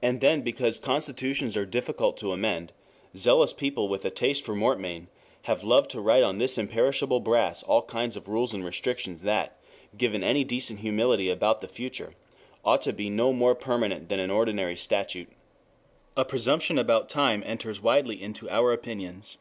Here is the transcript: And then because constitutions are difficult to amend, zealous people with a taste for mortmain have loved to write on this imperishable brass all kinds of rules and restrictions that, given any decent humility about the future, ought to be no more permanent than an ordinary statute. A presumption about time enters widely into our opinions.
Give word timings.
And 0.00 0.22
then 0.22 0.40
because 0.40 0.78
constitutions 0.78 1.54
are 1.54 1.66
difficult 1.66 2.16
to 2.16 2.32
amend, 2.32 2.72
zealous 3.14 3.52
people 3.52 3.88
with 3.88 4.06
a 4.06 4.10
taste 4.10 4.42
for 4.42 4.54
mortmain 4.54 5.08
have 5.42 5.62
loved 5.62 5.90
to 5.90 6.00
write 6.00 6.22
on 6.22 6.38
this 6.38 6.56
imperishable 6.56 7.20
brass 7.20 7.62
all 7.64 7.82
kinds 7.82 8.16
of 8.16 8.26
rules 8.26 8.54
and 8.54 8.64
restrictions 8.64 9.20
that, 9.20 9.58
given 9.94 10.22
any 10.24 10.44
decent 10.44 10.78
humility 10.80 11.28
about 11.28 11.60
the 11.60 11.68
future, 11.68 12.14
ought 12.64 12.80
to 12.80 12.94
be 12.94 13.10
no 13.10 13.34
more 13.34 13.54
permanent 13.54 14.08
than 14.08 14.18
an 14.18 14.30
ordinary 14.30 14.76
statute. 14.76 15.28
A 16.16 16.24
presumption 16.24 16.78
about 16.78 17.10
time 17.10 17.42
enters 17.44 17.82
widely 17.82 18.22
into 18.22 18.48
our 18.48 18.72
opinions. 18.72 19.36